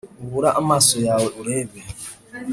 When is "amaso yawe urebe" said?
0.61-1.79